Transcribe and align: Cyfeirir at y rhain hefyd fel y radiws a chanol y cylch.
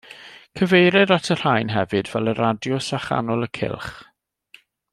Cyfeirir 0.59 1.11
at 1.15 1.29
y 1.35 1.37
rhain 1.41 1.69
hefyd 1.75 2.09
fel 2.13 2.31
y 2.31 2.33
radiws 2.39 2.89
a 2.99 3.01
chanol 3.05 3.49
y 3.49 3.51
cylch. 3.59 3.93